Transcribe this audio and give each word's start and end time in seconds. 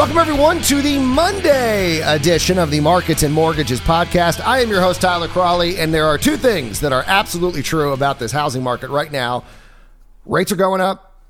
Welcome, 0.00 0.16
everyone, 0.16 0.62
to 0.62 0.80
the 0.80 0.98
Monday 0.98 2.00
edition 2.00 2.58
of 2.58 2.70
the 2.70 2.80
Markets 2.80 3.22
and 3.22 3.34
Mortgages 3.34 3.82
podcast. 3.82 4.40
I 4.40 4.60
am 4.60 4.70
your 4.70 4.80
host, 4.80 5.02
Tyler 5.02 5.28
Crawley, 5.28 5.78
and 5.78 5.92
there 5.92 6.06
are 6.06 6.16
two 6.16 6.38
things 6.38 6.80
that 6.80 6.90
are 6.90 7.04
absolutely 7.06 7.62
true 7.62 7.92
about 7.92 8.18
this 8.18 8.32
housing 8.32 8.62
market 8.62 8.88
right 8.88 9.12
now 9.12 9.44
rates 10.24 10.50
are 10.52 10.56
going 10.56 10.80
up, 10.80 11.20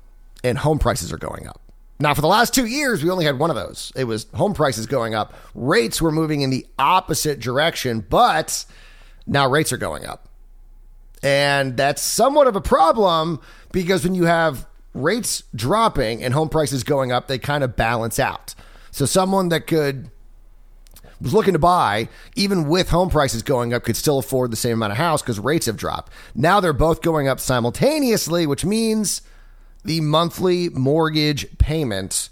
and 0.41 0.57
home 0.57 0.79
prices 0.79 1.11
are 1.11 1.17
going 1.17 1.47
up. 1.47 1.59
Now, 1.99 2.13
for 2.13 2.21
the 2.21 2.27
last 2.27 2.55
two 2.55 2.65
years, 2.65 3.03
we 3.03 3.09
only 3.09 3.25
had 3.25 3.37
one 3.37 3.49
of 3.49 3.57
those. 3.57 3.91
It 3.93 4.05
was 4.05 4.25
home 4.33 4.53
prices 4.53 4.85
going 4.85 5.15
up. 5.15 5.33
Rates 5.53 6.01
were 6.01 6.13
moving 6.13 6.39
in 6.39 6.49
the 6.49 6.65
opposite 6.79 7.41
direction, 7.41 8.05
but 8.09 8.63
now 9.27 9.49
rates 9.49 9.73
are 9.73 9.77
going 9.77 10.05
up. 10.05 10.29
And 11.21 11.75
that's 11.75 12.01
somewhat 12.01 12.47
of 12.47 12.55
a 12.55 12.61
problem 12.61 13.41
because 13.73 14.05
when 14.05 14.15
you 14.15 14.27
have 14.27 14.65
rates 14.93 15.43
dropping 15.55 16.23
and 16.23 16.33
home 16.33 16.49
prices 16.49 16.83
going 16.83 17.11
up, 17.11 17.27
they 17.27 17.39
kind 17.39 17.63
of 17.63 17.75
balance 17.75 18.19
out. 18.19 18.55
So 18.91 19.05
someone 19.05 19.49
that 19.49 19.67
could 19.67 20.11
was 21.21 21.33
looking 21.33 21.53
to 21.53 21.59
buy, 21.59 22.09
even 22.35 22.67
with 22.67 22.89
home 22.89 23.09
prices 23.09 23.43
going 23.43 23.73
up, 23.73 23.83
could 23.83 23.95
still 23.95 24.17
afford 24.17 24.51
the 24.51 24.57
same 24.57 24.73
amount 24.73 24.91
of 24.91 24.97
house 24.97 25.21
because 25.21 25.39
rates 25.39 25.67
have 25.67 25.77
dropped. 25.77 26.11
Now 26.33 26.59
they're 26.59 26.73
both 26.73 27.01
going 27.01 27.27
up 27.27 27.39
simultaneously, 27.39 28.47
which 28.47 28.65
means 28.65 29.21
the 29.83 30.01
monthly 30.01 30.69
mortgage 30.69 31.57
payment 31.57 32.29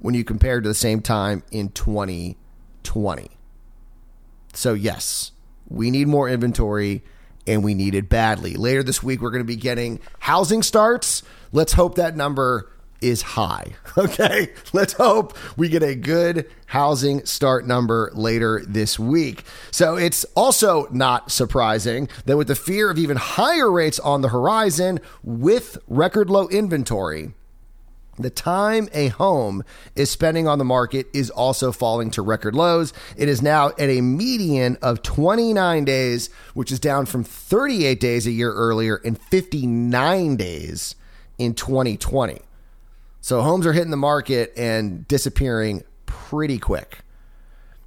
when 0.00 0.14
you 0.14 0.24
compare 0.24 0.60
to 0.60 0.68
the 0.68 0.74
same 0.74 1.00
time 1.00 1.44
in 1.52 1.68
2020. 1.68 3.30
So, 4.54 4.74
yes, 4.74 5.30
we 5.68 5.92
need 5.92 6.08
more 6.08 6.28
inventory 6.28 7.04
and 7.46 7.62
we 7.62 7.74
need 7.74 7.94
it 7.94 8.08
badly. 8.08 8.54
Later 8.54 8.82
this 8.82 9.04
week, 9.04 9.22
we're 9.22 9.30
going 9.30 9.38
to 9.38 9.46
be 9.46 9.54
getting 9.54 10.00
housing 10.18 10.64
starts. 10.64 11.22
Let's 11.52 11.74
hope 11.74 11.94
that 11.94 12.16
number 12.16 12.72
is 13.04 13.22
high. 13.22 13.74
Okay. 13.96 14.48
Let's 14.72 14.94
hope 14.94 15.38
we 15.56 15.68
get 15.68 15.84
a 15.84 15.94
good 15.94 16.50
housing 16.66 17.24
start 17.24 17.64
number 17.64 18.10
later 18.12 18.60
this 18.66 18.98
week. 18.98 19.44
So 19.70 19.94
it's 19.94 20.24
also 20.34 20.88
not 20.90 21.30
surprising 21.30 22.08
that 22.24 22.36
with 22.36 22.48
the 22.48 22.56
fear 22.56 22.90
of 22.90 22.98
even 22.98 23.16
higher 23.16 23.70
rates 23.70 24.00
on 24.00 24.20
the 24.20 24.30
horizon 24.30 24.98
with 25.22 25.78
record 25.86 26.28
low 26.28 26.48
inventory, 26.48 27.34
the 28.18 28.30
time 28.30 28.88
a 28.92 29.08
home 29.08 29.62
is 29.94 30.10
spending 30.10 30.48
on 30.48 30.58
the 30.58 30.64
market 30.64 31.06
is 31.12 31.30
also 31.30 31.70
falling 31.70 32.10
to 32.12 32.22
record 32.22 32.56
lows. 32.56 32.92
It 33.16 33.28
is 33.28 33.42
now 33.42 33.68
at 33.78 33.88
a 33.88 34.00
median 34.00 34.76
of 34.82 35.02
29 35.02 35.84
days, 35.84 36.30
which 36.54 36.72
is 36.72 36.80
down 36.80 37.06
from 37.06 37.22
38 37.22 38.00
days 38.00 38.26
a 38.26 38.32
year 38.32 38.52
earlier 38.52 39.00
and 39.04 39.16
59 39.20 40.34
days 40.34 40.96
in 41.38 41.54
2020. 41.54 42.40
So 43.24 43.40
homes 43.40 43.64
are 43.64 43.72
hitting 43.72 43.90
the 43.90 43.96
market 43.96 44.52
and 44.54 45.08
disappearing 45.08 45.82
pretty 46.04 46.58
quick. 46.58 46.98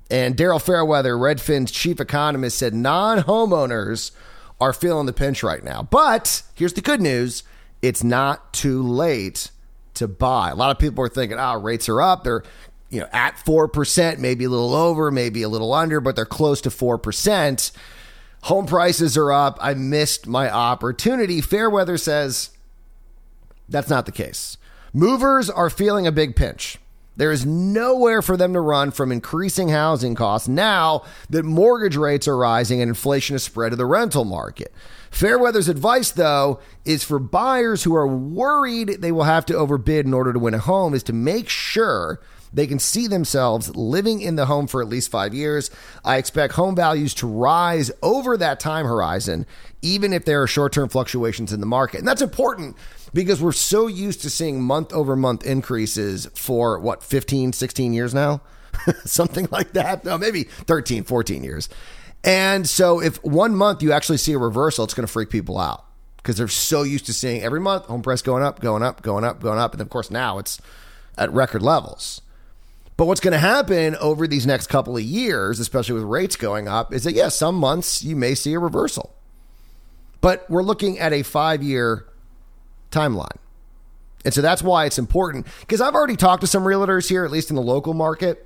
And 0.09 0.35
Daryl 0.35 0.59
Fairweather, 0.59 1.13
Redfin's 1.13 1.69
chief 1.69 1.99
economist, 1.99 2.57
said 2.57 2.73
non 2.73 3.19
homeowners 3.19 4.09
are 4.59 4.73
feeling 4.73 5.05
the 5.05 5.13
pinch 5.13 5.43
right 5.43 5.63
now. 5.63 5.83
But 5.83 6.41
here's 6.55 6.73
the 6.73 6.81
good 6.81 7.01
news 7.01 7.43
it's 7.83 8.03
not 8.03 8.51
too 8.51 8.81
late 8.81 9.51
to 9.93 10.07
buy. 10.07 10.49
A 10.49 10.55
lot 10.55 10.71
of 10.71 10.79
people 10.79 11.03
are 11.03 11.07
thinking, 11.07 11.37
oh, 11.37 11.59
rates 11.59 11.87
are 11.87 12.01
up. 12.01 12.23
They're 12.23 12.41
you 12.89 13.01
know 13.01 13.07
at 13.13 13.35
4%, 13.35 14.17
maybe 14.17 14.45
a 14.45 14.49
little 14.49 14.73
over, 14.73 15.11
maybe 15.11 15.43
a 15.43 15.49
little 15.49 15.71
under, 15.71 16.01
but 16.01 16.15
they're 16.15 16.25
close 16.25 16.61
to 16.61 16.71
4%. 16.71 17.71
Home 18.41 18.65
prices 18.65 19.15
are 19.15 19.31
up. 19.31 19.59
I 19.61 19.75
missed 19.75 20.25
my 20.25 20.49
opportunity. 20.49 21.41
Fairweather 21.41 21.99
says 21.99 22.49
that's 23.69 23.91
not 23.91 24.07
the 24.07 24.11
case. 24.11 24.57
Movers 24.97 25.47
are 25.47 25.69
feeling 25.69 26.07
a 26.07 26.11
big 26.11 26.35
pinch. 26.35 26.79
There 27.15 27.31
is 27.31 27.45
nowhere 27.45 28.23
for 28.23 28.35
them 28.35 28.53
to 28.53 28.59
run 28.59 28.89
from 28.89 29.11
increasing 29.11 29.69
housing 29.69 30.15
costs 30.15 30.47
now 30.47 31.03
that 31.29 31.45
mortgage 31.45 31.95
rates 31.95 32.27
are 32.27 32.35
rising 32.35 32.81
and 32.81 32.89
inflation 32.89 33.35
has 33.35 33.43
spread 33.43 33.69
to 33.69 33.75
the 33.75 33.85
rental 33.85 34.25
market. 34.25 34.73
Fairweather's 35.11 35.69
advice, 35.69 36.09
though, 36.09 36.59
is 36.83 37.03
for 37.03 37.19
buyers 37.19 37.83
who 37.83 37.93
are 37.93 38.07
worried 38.07 38.87
they 39.01 39.11
will 39.11 39.25
have 39.25 39.45
to 39.45 39.53
overbid 39.53 40.07
in 40.07 40.15
order 40.15 40.33
to 40.33 40.39
win 40.39 40.55
a 40.55 40.57
home, 40.57 40.95
is 40.95 41.03
to 41.03 41.13
make 41.13 41.47
sure 41.47 42.19
they 42.51 42.65
can 42.65 42.79
see 42.79 43.05
themselves 43.05 43.75
living 43.75 44.21
in 44.21 44.35
the 44.35 44.47
home 44.47 44.65
for 44.65 44.81
at 44.81 44.87
least 44.87 45.11
five 45.11 45.31
years. 45.31 45.69
I 46.03 46.17
expect 46.17 46.53
home 46.53 46.75
values 46.75 47.13
to 47.15 47.27
rise 47.27 47.91
over 48.01 48.35
that 48.37 48.59
time 48.59 48.87
horizon, 48.87 49.45
even 49.83 50.11
if 50.11 50.25
there 50.25 50.41
are 50.41 50.47
short 50.47 50.73
term 50.73 50.89
fluctuations 50.89 51.53
in 51.53 51.59
the 51.59 51.67
market. 51.67 51.99
And 51.99 52.07
that's 52.07 52.23
important 52.23 52.75
because 53.17 53.41
we're 53.41 53.51
so 53.51 53.87
used 53.87 54.21
to 54.21 54.29
seeing 54.29 54.61
month 54.61 54.93
over 54.93 55.15
month 55.15 55.43
increases 55.43 56.27
for 56.35 56.77
what 56.77 57.01
15 57.01 57.51
16 57.51 57.91
years 57.91 58.13
now? 58.13 58.41
Something 59.05 59.47
like 59.51 59.73
that? 59.73 60.05
No 60.05 60.19
maybe 60.19 60.43
13 60.43 61.03
14 61.03 61.43
years. 61.43 61.67
And 62.23 62.69
so 62.69 63.01
if 63.01 63.23
one 63.23 63.55
month 63.55 63.81
you 63.81 63.91
actually 63.91 64.19
see 64.19 64.33
a 64.33 64.37
reversal 64.37 64.83
it's 64.83 64.93
going 64.93 65.07
to 65.07 65.11
freak 65.11 65.31
people 65.31 65.57
out 65.57 65.83
because 66.17 66.37
they're 66.37 66.47
so 66.47 66.83
used 66.83 67.07
to 67.07 67.13
seeing 67.13 67.41
every 67.41 67.59
month 67.59 67.85
home 67.85 68.03
price 68.03 68.21
going 68.21 68.43
up 68.43 68.59
going 68.59 68.83
up 68.83 69.01
going 69.01 69.23
up 69.23 69.41
going 69.41 69.57
up 69.57 69.73
and 69.73 69.81
of 69.81 69.89
course 69.89 70.11
now 70.11 70.37
it's 70.37 70.61
at 71.17 71.33
record 71.33 71.63
levels. 71.63 72.21
But 72.97 73.05
what's 73.05 73.21
going 73.21 73.33
to 73.33 73.39
happen 73.39 73.95
over 73.95 74.27
these 74.27 74.45
next 74.45 74.67
couple 74.67 74.95
of 74.95 75.01
years 75.01 75.59
especially 75.59 75.95
with 75.95 76.03
rates 76.03 76.35
going 76.35 76.67
up 76.67 76.93
is 76.93 77.03
that 77.05 77.13
yes 77.13 77.23
yeah, 77.23 77.29
some 77.29 77.55
months 77.55 78.03
you 78.03 78.15
may 78.15 78.35
see 78.35 78.53
a 78.53 78.59
reversal. 78.59 79.15
But 80.21 80.47
we're 80.51 80.61
looking 80.61 80.99
at 80.99 81.13
a 81.13 81.23
five 81.23 81.63
year 81.63 82.06
timeline. 82.91 83.37
And 84.25 84.33
so 84.33 84.41
that's 84.41 84.61
why 84.61 84.85
it's 84.85 84.97
important 84.97 85.47
because 85.61 85.81
I've 85.81 85.93
already 85.93 86.15
talked 86.15 86.41
to 86.41 86.47
some 86.47 86.63
realtors 86.63 87.09
here, 87.09 87.23
at 87.23 87.31
least 87.31 87.49
in 87.49 87.55
the 87.55 87.61
local 87.61 87.93
market, 87.93 88.45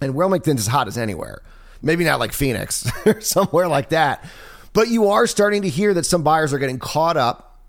and 0.00 0.14
Wilmington's 0.14 0.60
as 0.60 0.66
hot 0.66 0.88
as 0.88 0.96
anywhere. 0.96 1.42
Maybe 1.82 2.04
not 2.04 2.20
like 2.20 2.32
Phoenix 2.32 2.90
or 3.06 3.20
somewhere 3.20 3.68
like 3.68 3.90
that. 3.90 4.24
But 4.72 4.88
you 4.88 5.08
are 5.08 5.26
starting 5.26 5.62
to 5.62 5.68
hear 5.68 5.94
that 5.94 6.06
some 6.06 6.22
buyers 6.22 6.52
are 6.52 6.58
getting 6.58 6.78
caught 6.78 7.16
up 7.16 7.60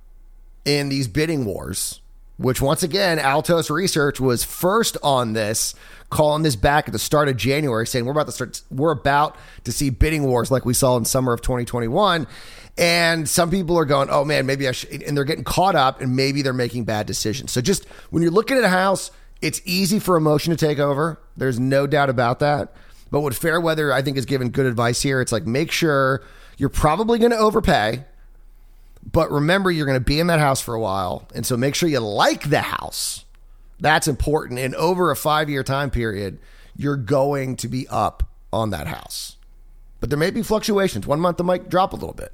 in 0.66 0.90
these 0.90 1.08
bidding 1.08 1.46
wars 1.46 2.01
which 2.42 2.62
once 2.62 2.82
again, 2.82 3.20
Altos 3.20 3.70
Research 3.70 4.20
was 4.20 4.44
first 4.44 4.98
on 5.04 5.34
this, 5.34 5.76
calling 6.10 6.42
this 6.44 6.56
back 6.56 6.88
at 6.88 6.92
the 6.92 7.00
start 7.00 7.30
of 7.30 7.38
January, 7.38 7.86
saying 7.86 8.06
we're 8.06 8.12
about 8.12 8.26
to 8.26 8.32
start, 8.32 8.62
we're 8.72 8.92
about 8.92 9.38
to 9.64 9.72
see 9.72 9.92
bidding 9.92 10.24
wars 10.24 10.50
like 10.50 10.66
we 10.66 10.74
saw 10.74 10.98
in 10.98 11.06
summer 11.06 11.34
of 11.34 11.42
2021. 11.42 12.26
And 12.78 13.30
some 13.30 13.52
people 13.52 13.78
are 13.78 13.86
going, 13.86 14.10
oh 14.10 14.26
man, 14.26 14.46
maybe 14.46 14.68
I 14.68 14.72
should, 14.72 15.04
and 15.04 15.16
they're 15.16 15.24
getting 15.24 15.44
caught 15.44 15.76
up 15.76 16.02
and 16.02 16.16
maybe 16.16 16.42
they're 16.42 16.52
making 16.52 16.86
bad 16.86 17.06
decisions. 17.06 17.52
So 17.52 17.62
just 17.62 17.86
when 18.10 18.24
you're 18.24 18.32
looking 18.32 18.58
at 18.58 18.64
a 18.64 18.70
house, 18.70 19.12
it's 19.42 19.62
easy 19.66 20.00
for 20.00 20.16
emotion 20.16 20.52
to 20.56 20.58
take 20.58 20.80
over. 20.80 21.22
There's 21.38 21.60
no 21.60 21.86
doubt 21.86 22.10
about 22.10 22.40
that. 22.40 22.74
But 23.12 23.22
what 23.22 23.36
Fairweather, 23.36 23.94
I 23.94 24.02
think, 24.02 24.18
is 24.18 24.26
giving 24.26 24.50
good 24.52 24.66
advice 24.66 25.02
here. 25.02 25.22
It's 25.22 25.32
like 25.32 25.46
make 25.46 25.72
sure 25.72 26.24
you're 26.58 26.70
probably 26.70 27.20
going 27.20 27.32
to 27.32 27.38
overpay, 27.38 28.06
but 29.10 29.32
remember 29.32 29.72
you're 29.72 29.86
going 29.86 30.00
to 30.00 30.04
be 30.04 30.20
in 30.20 30.28
that 30.28 30.40
house 30.40 30.62
for 30.62 30.74
a 30.74 30.80
while. 30.80 31.28
And 31.34 31.46
so 31.46 31.58
make 31.58 31.76
sure 31.76 31.90
you 31.90 32.00
like 32.00 32.50
the 32.50 32.62
house. 32.62 33.26
That's 33.80 34.08
important. 34.08 34.60
And 34.60 34.76
over 34.76 35.12
a 35.12 35.16
five 35.16 35.50
year 35.50 35.64
time 35.64 35.90
period, 35.90 36.40
you're 36.76 36.98
going 36.98 37.56
to 37.58 37.68
be 37.68 37.88
up 37.88 38.24
on 38.54 38.70
that 38.70 38.88
house. 38.88 39.38
But 40.00 40.10
there 40.10 40.20
may 40.20 40.32
be 40.32 40.44
fluctuations. 40.44 41.08
One 41.08 41.20
month 41.20 41.40
it 41.40 41.44
might 41.44 41.70
drop 41.70 41.94
a 41.94 41.96
little 41.96 42.14
bit. 42.14 42.34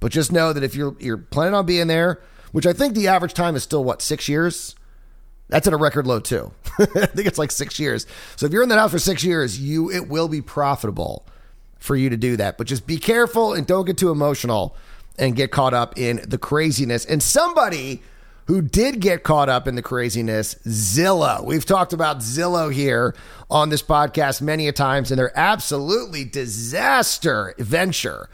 But 0.00 0.12
just 0.12 0.30
know 0.30 0.52
that 0.52 0.62
if 0.62 0.74
you're 0.74 0.96
you're 1.00 1.18
planning 1.18 1.54
on 1.54 1.66
being 1.66 1.86
there, 1.86 2.20
which 2.52 2.66
I 2.66 2.72
think 2.72 2.94
the 2.94 3.08
average 3.08 3.34
time 3.34 3.56
is 3.56 3.62
still 3.62 3.82
what, 3.82 4.00
six 4.00 4.28
years? 4.28 4.74
That's 5.48 5.66
at 5.66 5.72
a 5.72 5.78
record 5.78 6.06
low 6.06 6.20
too. 6.20 6.52
I 6.78 7.06
think 7.06 7.26
it's 7.26 7.38
like 7.38 7.50
six 7.50 7.78
years. 7.78 8.06
So 8.36 8.46
if 8.46 8.52
you're 8.52 8.62
in 8.62 8.68
that 8.68 8.78
house 8.78 8.90
for 8.90 8.98
six 8.98 9.24
years, 9.24 9.58
you 9.58 9.90
it 9.90 10.08
will 10.08 10.28
be 10.28 10.42
profitable 10.42 11.26
for 11.78 11.96
you 11.96 12.10
to 12.10 12.16
do 12.16 12.36
that. 12.36 12.58
But 12.58 12.66
just 12.66 12.86
be 12.86 12.98
careful 12.98 13.54
and 13.54 13.66
don't 13.66 13.86
get 13.86 13.98
too 13.98 14.10
emotional 14.10 14.76
and 15.18 15.36
get 15.36 15.50
caught 15.50 15.74
up 15.74 15.98
in 15.98 16.20
the 16.26 16.38
craziness. 16.38 17.04
And 17.04 17.22
somebody 17.22 18.02
who 18.46 18.62
did 18.62 19.00
get 19.00 19.24
caught 19.24 19.50
up 19.50 19.68
in 19.68 19.74
the 19.74 19.82
craziness, 19.82 20.54
Zillow. 20.66 21.44
We've 21.44 21.66
talked 21.66 21.92
about 21.92 22.20
Zillow 22.20 22.72
here 22.72 23.14
on 23.50 23.68
this 23.68 23.82
podcast 23.82 24.40
many 24.40 24.68
a 24.68 24.72
times, 24.72 25.10
and 25.10 25.18
they're 25.18 25.38
absolutely 25.38 26.24
disaster 26.24 27.54
venture 27.58 28.30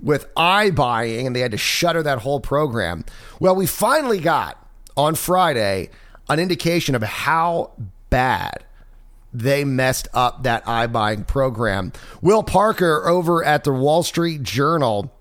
with 0.00 0.32
iBuying, 0.36 1.26
and 1.26 1.36
they 1.36 1.40
had 1.40 1.50
to 1.50 1.58
shutter 1.58 2.02
that 2.02 2.20
whole 2.20 2.40
program. 2.40 3.04
Well, 3.40 3.54
we 3.54 3.66
finally 3.66 4.20
got 4.20 4.56
on 4.96 5.14
Friday 5.14 5.90
an 6.30 6.38
indication 6.38 6.94
of 6.94 7.02
how 7.02 7.72
bad 8.08 8.64
they 9.34 9.64
messed 9.64 10.08
up 10.14 10.44
that 10.44 10.64
iBuying 10.64 11.26
program. 11.26 11.92
Will 12.22 12.42
Parker 12.42 13.06
over 13.06 13.44
at 13.44 13.64
the 13.64 13.72
Wall 13.72 14.02
Street 14.02 14.42
Journal 14.42 15.12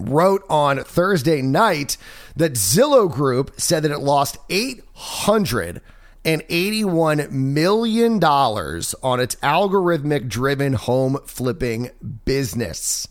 wrote 0.00 0.44
on 0.48 0.82
Thursday 0.84 1.42
night 1.42 1.96
that 2.36 2.54
Zillow 2.54 3.10
Group 3.10 3.52
said 3.58 3.82
that 3.82 3.90
it 3.90 3.98
lost 3.98 4.38
$881 4.48 7.30
million 7.30 8.24
on 8.24 9.20
its 9.20 9.34
algorithmic 9.36 10.28
driven 10.28 10.74
home 10.74 11.18
flipping 11.26 11.90
business. 12.24 13.08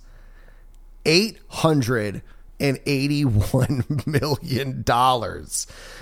800 1.06 2.22
and 2.60 2.78
$81 2.86 4.08
million. 4.08 4.84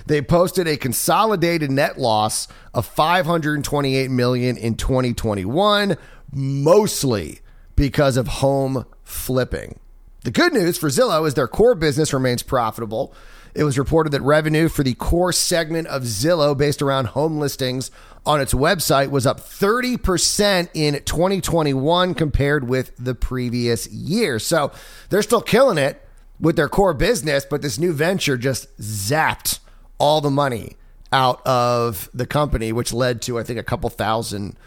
They 0.06 0.22
posted 0.22 0.68
a 0.68 0.78
consolidated 0.78 1.72
net 1.72 2.00
loss 2.00 2.48
of 2.74 2.86
528 2.86 4.10
million 4.10 4.58
in 4.58 4.76
2021, 4.76 5.98
mostly 6.32 7.40
because 7.76 8.18
of 8.18 8.28
home 8.28 8.86
flipping. 9.04 9.80
The 10.26 10.32
good 10.32 10.54
news 10.54 10.76
for 10.76 10.90
Zillow 10.90 11.28
is 11.28 11.36
their 11.36 11.48
core 11.48 11.76
business 11.76 12.12
remains 12.12 12.42
profitable. 12.42 13.14
It 13.54 13.64
was 13.64 13.78
reported 13.78 14.10
that 14.14 14.24
revenue 14.24 14.70
for 14.70 14.82
the 14.82 14.96
core 14.96 15.32
segment 15.32 15.88
of 15.88 16.02
Zillow 16.02 16.58
based 16.58 16.82
around 16.82 17.10
home 17.10 17.38
listings 17.38 17.92
on 18.26 18.42
its 18.42 18.52
website 18.52 19.12
was 19.12 19.28
up 19.28 19.40
30% 19.40 20.70
in 20.74 20.96
2021 21.04 22.16
compared 22.16 22.68
with 22.68 22.92
the 22.98 23.14
previous 23.14 23.86
year. 23.92 24.40
So 24.40 24.72
they're 25.12 25.22
still 25.22 25.42
killing 25.42 25.78
it 25.78 26.02
with 26.40 26.56
their 26.56 26.70
core 26.70 26.96
business, 26.96 27.46
but 27.48 27.62
this 27.62 27.78
new 27.78 27.94
venture 27.94 28.36
just 28.36 28.76
zapped 28.80 29.60
all 30.00 30.22
the 30.22 30.32
money 30.32 30.76
out 31.14 31.46
of 31.46 32.10
the 32.16 32.26
company, 32.26 32.74
which 32.74 32.92
led 32.92 33.22
to, 33.22 33.38
I 33.38 33.44
think, 33.44 33.60
a 33.60 33.64
couple 33.64 33.92
thousand 33.92 34.58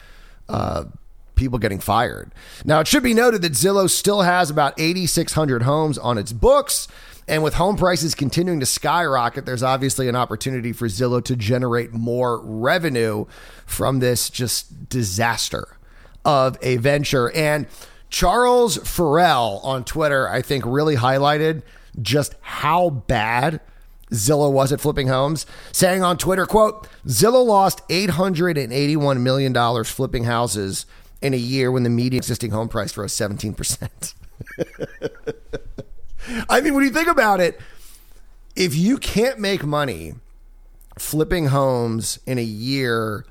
uh, 0.49 0.85
people 1.39 1.59
getting 1.59 1.79
fired. 1.79 2.35
Now, 2.65 2.81
it 2.81 2.87
should 2.87 3.03
be 3.03 3.15
noted 3.15 3.41
that 3.43 3.53
Zillow 3.53 3.89
still 3.89 4.23
has 4.23 4.51
about 4.51 4.75
8,600 4.79 5.63
homes 5.63 5.97
on 5.97 6.19
its 6.19 6.33
books. 6.33 6.89
And 7.27 7.43
with 7.43 7.55
home 7.55 7.77
prices 7.77 8.15
continuing 8.15 8.61
to 8.61 8.67
skyrocket, 8.67 9.45
there's 9.47 9.63
obviously 9.63 10.09
an 10.09 10.17
opportunity 10.17 10.73
for 10.73 10.89
Zillow 10.89 11.23
to 11.25 11.37
generate 11.37 11.93
more 11.93 12.41
revenue 12.41 13.27
from 13.67 14.01
this 14.01 14.31
just 14.31 14.89
disaster 14.89 15.77
of 16.25 16.57
a 16.63 16.77
venture. 16.79 17.31
And 17.33 17.67
Charles 18.11 18.79
Farrell 18.79 19.61
on 19.63 19.85
Twitter, 19.85 20.29
I 20.29 20.43
think, 20.43 20.65
really 20.67 20.97
highlighted 20.97 21.63
just 22.01 22.35
how 22.41 22.91
bad 22.91 23.61
Zillow 24.11 24.51
was 24.51 24.73
at 24.73 24.81
flipping 24.81 25.09
homes, 25.09 25.45
saying 25.73 26.03
on 26.03 26.17
Twitter, 26.17 26.47
quote, 26.47 26.89
Zillow 27.07 27.45
lost 27.45 27.87
$881 27.89 29.21
million 29.21 29.85
flipping 29.85 30.25
houses 30.25 30.87
in 31.21 31.35
a 31.35 31.39
year 31.39 31.71
when 31.73 31.83
the 31.83 31.91
median 31.91 32.19
existing 32.19 32.51
home 32.51 32.69
price 32.69 32.97
rose 32.97 33.13
17%. 33.13 34.15
I 36.49 36.61
mean, 36.61 36.75
when 36.75 36.85
you 36.85 36.91
think 36.91 37.09
about 37.09 37.41
it, 37.41 37.61
if 38.55 38.75
you 38.75 38.99
can't 38.99 39.39
make 39.39 39.65
money 39.65 40.15
flipping 40.99 41.47
homes 41.47 42.19
in 42.27 42.39
a 42.39 42.43
year 42.43 43.25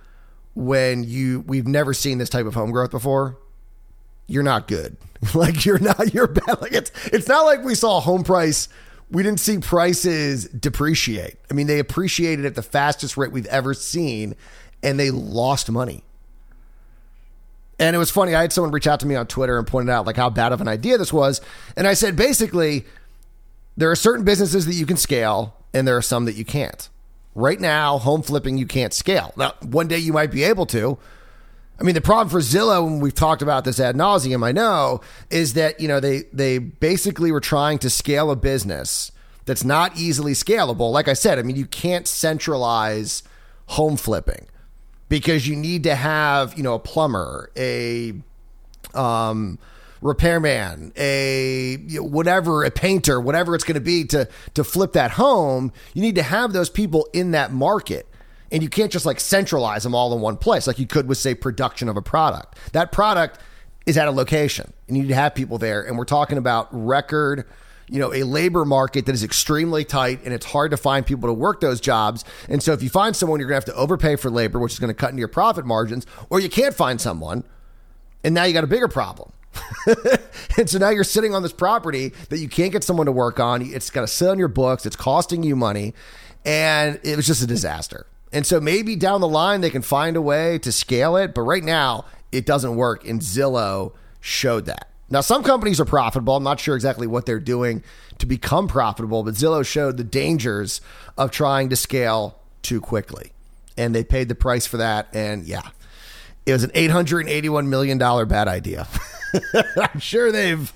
when 0.56 1.04
you 1.04 1.42
we've 1.42 1.68
never 1.68 1.94
seen 1.94 2.18
this 2.18 2.30
type 2.30 2.46
of 2.46 2.56
home 2.56 2.72
growth 2.72 2.92
before, 2.92 3.38
you're 4.26 4.44
not 4.44 4.68
good. 4.68 4.98
like 5.36 5.66
you're 5.66 5.80
not 5.80 6.14
you're 6.14 6.28
bad. 6.28 6.62
Like 6.62 6.74
it's 6.74 6.92
it's 7.08 7.28
not 7.28 7.46
like 7.46 7.64
we 7.64 7.76
saw 7.76 8.00
home 8.00 8.24
price. 8.24 8.70
We 9.10 9.24
didn't 9.24 9.40
see 9.40 9.60
prices 9.60 10.46
depreciate. 10.50 11.38
I 11.50 11.54
mean, 11.54 11.68
they 11.68 11.80
appreciated 11.80 12.46
at 12.46 12.56
the 12.56 12.64
fastest 12.64 13.16
rate 13.16 13.32
we've 13.32 13.46
ever 13.46 13.74
seen, 13.74 14.36
and 14.84 15.00
they 15.00 15.12
lost 15.12 15.72
money. 15.72 16.04
And 17.80 17.96
it 17.96 18.00
was 18.00 18.10
funny. 18.10 18.34
I 18.34 18.42
had 18.42 18.54
someone 18.54 18.72
reach 18.72 18.88
out 18.88 19.00
to 19.02 19.06
me 19.06 19.16
on 19.16 19.28
Twitter 19.28 19.58
and 19.58 19.68
pointed 19.68 19.92
out 19.92 20.06
like 20.06 20.16
how 20.16 20.30
bad 20.30 20.52
of 20.52 20.62
an 20.62 20.68
idea 20.68 20.98
this 20.98 21.14
was. 21.14 21.42
And 21.76 21.88
I 21.88 21.94
said 21.94 22.16
basically, 22.16 22.86
there 23.76 23.92
are 23.92 23.96
certain 23.96 24.26
businesses 24.26 24.66
that 24.66 24.74
you 24.74 24.88
can 24.88 24.98
scale, 24.98 25.56
and 25.74 25.88
there 25.88 25.96
are 25.96 26.02
some 26.02 26.26
that 26.26 26.36
you 26.36 26.44
can't. 26.46 26.90
Right 27.36 27.60
now, 27.60 28.00
home 28.00 28.24
flipping 28.24 28.58
you 28.58 28.66
can't 28.66 28.94
scale. 28.94 29.32
Now, 29.38 29.54
one 29.62 29.88
day 29.88 30.00
you 30.00 30.12
might 30.12 30.32
be 30.32 30.44
able 30.44 30.66
to, 30.68 30.98
I 31.80 31.84
mean, 31.84 31.94
the 31.94 32.02
problem 32.02 32.30
for 32.30 32.40
Zillow, 32.40 32.84
when 32.84 33.00
we've 33.00 33.14
talked 33.14 33.44
about 33.44 33.64
this 33.64 33.80
ad 33.80 33.96
nauseum, 33.96 34.44
I 34.44 34.52
know, 34.52 35.02
is 35.30 35.54
that 35.54 35.80
you 35.80 35.88
know 35.88 36.00
they 36.00 36.24
they 36.34 36.58
basically 36.58 37.32
were 37.32 37.40
trying 37.40 37.78
to 37.80 37.90
scale 37.92 38.32
a 38.32 38.36
business 38.36 39.12
that's 39.46 39.64
not 39.64 39.96
easily 39.96 40.34
scalable. 40.34 40.92
Like 40.92 41.08
I 41.08 41.14
said, 41.14 41.38
I 41.38 41.44
mean, 41.44 41.56
you 41.56 41.68
can't 41.68 42.08
centralize 42.08 43.22
home 43.68 43.98
flipping 43.98 44.48
because 45.10 45.48
you 45.48 45.56
need 45.56 45.84
to 45.84 45.96
have 45.96 46.58
you 46.58 46.64
know 46.64 46.76
a 46.76 46.80
plumber, 46.80 47.52
a 47.58 48.14
um, 48.94 49.60
repairman, 50.02 50.92
a 50.96 51.78
whatever, 52.00 52.64
a 52.64 52.72
painter, 52.72 53.20
whatever 53.20 53.56
it's 53.56 53.64
going 53.64 53.76
to 53.76 53.82
be 53.82 54.06
to 54.06 54.28
to 54.54 54.64
flip 54.64 54.94
that 54.94 55.12
home. 55.12 55.72
You 55.94 56.02
need 56.02 56.16
to 56.16 56.24
have 56.24 56.54
those 56.54 56.70
people 56.70 57.08
in 57.14 57.32
that 57.32 57.52
market. 57.52 58.08
And 58.50 58.64
you 58.64 58.70
can't 58.70 58.92
just 58.92 59.06
like 59.06 59.20
centralize 59.20 59.84
them 59.84 59.94
all 59.94 60.14
in 60.14 60.22
one 60.22 60.38
place 60.38 60.68
like 60.68 60.80
you 60.80 60.88
could 60.88 61.08
with 61.08 61.18
say 61.18 61.36
production 61.36 61.90
of 61.90 61.98
a 61.98 62.02
product. 62.02 62.58
That 62.72 62.94
product 62.94 63.40
is 63.86 63.98
at 63.98 64.08
a 64.08 64.12
location. 64.12 64.72
And 64.88 64.96
you 64.96 65.04
need 65.04 65.10
to 65.10 65.16
have 65.16 65.36
people 65.36 65.58
there. 65.58 65.82
And 65.86 65.98
we're 65.98 66.06
talking 66.06 66.38
about 66.38 66.70
record 66.72 67.46
you 67.90 68.00
know 68.00 68.14
a 68.14 68.24
labor 68.24 68.66
market 68.66 69.06
that 69.06 69.16
is 69.16 69.24
extremely 69.24 69.86
tight 69.86 70.22
and 70.26 70.34
it's 70.34 70.46
hard 70.46 70.72
to 70.72 70.78
find 70.78 71.06
people 71.06 71.30
to 71.30 71.34
work 71.34 71.62
those 71.62 71.80
jobs. 71.80 72.26
And 72.50 72.62
so 72.62 72.74
if 72.74 72.84
you 72.84 72.90
find 72.90 73.16
someone 73.16 73.40
you're 73.40 73.50
going 73.50 73.62
to 73.62 73.66
have 73.68 73.76
to 73.76 73.82
overpay 73.82 74.18
for 74.18 74.30
labor 74.30 74.60
which 74.60 74.74
is 74.74 74.80
going 74.80 74.90
to 74.90 74.94
cut 74.94 75.12
into 75.12 75.20
your 75.20 75.28
profit 75.28 75.66
margins 75.66 76.06
or 76.30 76.40
you 76.40 76.50
can't 76.50 76.76
find 76.76 77.00
someone 77.00 77.44
and 78.24 78.34
now 78.34 78.44
you 78.44 78.54
got 78.54 78.64
a 78.64 78.68
bigger 78.68 78.88
problem. 78.88 79.32
And 80.58 80.68
so 80.68 80.80
now 80.80 80.90
you're 80.90 81.04
sitting 81.04 81.36
on 81.36 81.44
this 81.44 81.54
property 81.54 82.14
that 82.30 82.40
you 82.40 82.50
can't 82.50 82.72
get 82.72 82.84
someone 82.84 83.06
to 83.06 83.12
work 83.12 83.40
on. 83.40 83.62
It's 83.62 83.92
got 83.92 84.02
to 84.02 84.08
sit 84.08 84.28
on 84.28 84.40
your 84.40 84.48
books. 84.48 84.86
It's 84.88 84.96
costing 84.96 85.44
you 85.44 85.56
money. 85.56 85.94
And 86.46 87.00
it 87.04 87.16
was 87.16 87.28
just 87.28 87.44
a 87.44 87.48
disaster. 87.48 88.08
And 88.34 88.46
so 88.46 88.60
maybe 88.60 88.96
down 88.96 89.22
the 89.22 89.28
line 89.28 89.62
they 89.62 89.70
can 89.70 89.84
find 89.84 90.18
a 90.18 90.22
way 90.22 90.58
to 90.60 90.72
scale 90.72 91.16
it, 91.16 91.34
but 91.36 91.42
right 91.42 91.64
now 91.64 92.06
it 92.32 92.46
doesn't 92.46 92.76
work. 92.76 93.08
And 93.08 93.22
Zillow 93.22 93.94
showed 94.20 94.66
that. 94.66 94.90
Now, 95.10 95.22
some 95.22 95.44
companies 95.44 95.80
are 95.80 95.86
profitable. 95.86 96.36
I'm 96.36 96.44
not 96.44 96.60
sure 96.60 96.76
exactly 96.76 97.08
what 97.08 97.26
they're 97.26 97.40
doing 97.40 97.84
to 98.18 98.26
become 98.26 98.68
profitable, 98.68 99.24
but 99.24 99.36
Zillow 99.36 99.66
showed 99.66 99.98
the 99.98 100.04
dangers 100.04 100.82
of 101.18 101.32
trying 101.32 101.70
to 101.70 101.76
scale 101.76 102.38
too 102.62 102.82
quickly. 102.82 103.32
And 103.78 103.96
they 103.96 104.04
paid 104.04 104.28
the 104.28 104.36
price 104.36 104.66
for 104.66 104.78
that. 104.78 105.08
And 105.14 105.46
yeah, 105.46 105.62
it 106.46 106.52
was 106.52 106.64
an 106.64 106.72
$881 106.72 107.68
million 107.68 107.98
bad 107.98 108.48
idea. 108.48 108.88
I'm 109.78 110.00
sure 110.00 110.32
they've 110.32 110.72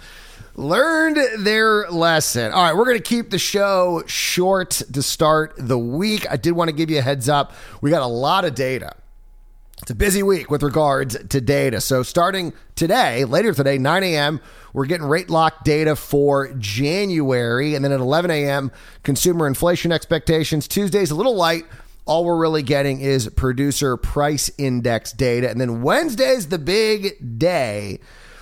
learned 0.55 1.17
their 1.45 1.89
lesson. 1.89 2.51
All 2.51 2.63
right, 2.63 2.75
we're 2.75 2.85
going 2.85 2.97
to 2.97 3.03
keep 3.03 3.31
the 3.31 3.39
show 3.39 4.03
short 4.05 4.81
to 4.93 5.01
start 5.01 5.53
the 5.57 5.79
week. 5.79 6.29
I 6.29 6.37
did 6.37 6.51
want 6.51 6.69
to 6.69 6.75
give 6.75 6.89
you 6.89 6.99
a 6.99 7.01
heads 7.01 7.27
up. 7.27 7.53
We 7.81 7.89
got 7.89 8.01
a 8.01 8.07
lot 8.07 8.45
of 8.45 8.55
data. 8.55 8.93
It's 9.81 9.89
a 9.89 9.95
busy 9.95 10.21
week 10.21 10.51
with 10.51 10.61
regards 10.61 11.17
to 11.29 11.41
data. 11.41 11.81
So, 11.81 12.03
starting 12.03 12.53
today, 12.75 13.25
later 13.25 13.53
today, 13.53 13.79
9 13.79 14.03
a.m., 14.03 14.39
we're 14.73 14.85
getting 14.85 15.07
rate 15.07 15.29
lock 15.29 15.63
data 15.63 15.95
for 15.95 16.53
January. 16.53 17.73
And 17.73 17.83
then 17.83 17.91
at 17.91 17.99
11 17.99 18.29
a.m., 18.29 18.71
consumer 19.03 19.47
inflation 19.47 19.91
expectations. 19.91 20.67
Tuesday's 20.67 21.09
a 21.09 21.15
little 21.15 21.35
light. 21.35 21.65
All 22.05 22.25
we're 22.25 22.37
really 22.37 22.63
getting 22.63 23.01
is 23.01 23.27
producer 23.29 23.97
price 23.97 24.51
index 24.57 25.13
data. 25.13 25.49
And 25.49 25.59
then 25.59 25.81
Wednesday's 25.81 26.47
the 26.47 26.59
big 26.59 27.39
day. 27.39 27.99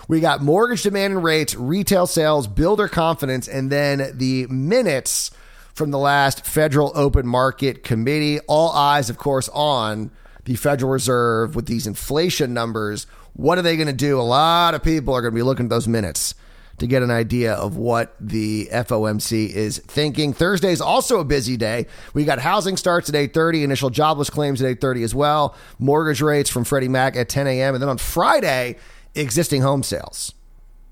We 0.09 0.19
got 0.21 0.41
mortgage 0.41 0.83
demand 0.83 1.13
and 1.13 1.23
rates, 1.23 1.55
retail 1.55 2.07
sales, 2.07 2.47
builder 2.47 2.87
confidence, 2.87 3.47
and 3.47 3.71
then 3.71 4.17
the 4.17 4.47
minutes 4.47 5.31
from 5.73 5.91
the 5.91 5.99
last 5.99 6.45
Federal 6.45 6.91
Open 6.95 7.27
Market 7.27 7.83
Committee. 7.83 8.39
All 8.41 8.71
eyes, 8.71 9.09
of 9.09 9.17
course, 9.17 9.49
on 9.49 10.11
the 10.49 10.55
Federal 10.55 10.91
Reserve 10.91 11.55
with 11.55 11.67
these 11.67 11.85
inflation 11.85 12.55
numbers. 12.55 13.05
What 13.33 13.59
are 13.59 13.61
they 13.61 13.75
going 13.75 13.85
to 13.85 13.93
do? 13.93 14.19
A 14.19 14.23
lot 14.23 14.73
of 14.73 14.81
people 14.81 15.13
are 15.13 15.21
going 15.21 15.31
to 15.31 15.35
be 15.35 15.43
looking 15.43 15.67
at 15.67 15.69
those 15.69 15.87
minutes 15.87 16.33
to 16.79 16.87
get 16.87 17.03
an 17.03 17.11
idea 17.11 17.53
of 17.53 17.77
what 17.77 18.15
the 18.19 18.67
FOMC 18.71 19.51
is 19.51 19.77
thinking. 19.77 20.33
Thursday 20.33 20.71
is 20.71 20.81
also 20.81 21.19
a 21.19 21.23
busy 21.23 21.55
day. 21.55 21.85
We 22.15 22.25
got 22.25 22.39
housing 22.39 22.77
starts 22.77 23.09
at 23.09 23.15
8:30, 23.15 23.61
initial 23.61 23.91
jobless 23.91 24.31
claims 24.31 24.59
at 24.59 24.67
8:30 24.79 25.03
as 25.03 25.13
well, 25.13 25.53
mortgage 25.77 26.19
rates 26.19 26.49
from 26.49 26.63
Freddie 26.63 26.87
Mac 26.87 27.15
at 27.15 27.29
10 27.29 27.45
a.m. 27.45 27.75
and 27.75 27.81
then 27.83 27.89
on 27.89 27.99
Friday, 27.99 28.77
existing 29.13 29.61
home 29.61 29.83
sales. 29.83 30.33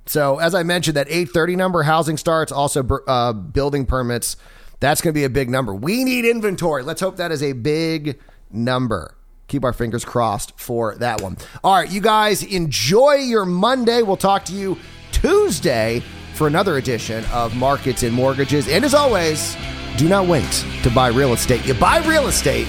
So 0.06 0.38
as 0.38 0.54
I 0.54 0.62
mentioned, 0.62 0.98
that 0.98 1.10
8:30 1.10 1.56
number, 1.56 1.82
housing 1.82 2.18
starts, 2.18 2.52
also 2.52 2.88
uh, 3.08 3.34
building 3.34 3.88
permits. 3.88 4.38
That's 4.82 5.02
going 5.02 5.16
to 5.16 5.20
be 5.20 5.24
a 5.24 5.32
big 5.32 5.50
number. 5.50 5.74
We 5.74 6.04
need 6.04 6.26
inventory. 6.26 6.84
Let's 6.84 7.02
hope 7.02 7.18
that 7.18 7.32
is 7.32 7.42
a 7.42 7.54
big 7.54 8.20
number 8.52 9.17
keep 9.48 9.64
our 9.64 9.74
fingers 9.74 10.06
crossed 10.06 10.58
for 10.58 10.96
that 10.96 11.22
one. 11.22 11.38
All 11.64 11.76
right, 11.76 11.90
you 11.90 12.02
guys 12.02 12.44
enjoy 12.44 13.16
your 13.16 13.46
Monday. 13.46 14.02
We'll 14.02 14.18
talk 14.18 14.46
to 14.46 14.54
you 14.54 14.78
Tuesday 15.12 16.04
for 16.36 16.48
another 16.48 16.78
edition 16.78 17.26
of 17.34 17.56
Markets 17.56 18.04
and 18.04 18.14
Mortgages. 18.14 18.68
And 18.68 18.86
as 18.86 18.94
always, 18.94 19.56
do 19.98 20.08
not 20.08 20.28
wait 20.28 20.66
to 20.84 20.92
buy 20.92 21.08
real 21.08 21.34
estate. 21.34 21.66
You 21.66 21.74
buy 21.74 22.06
real 22.08 22.28
estate 22.28 22.68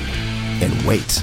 and 0.63 0.87
wait. 0.87 1.23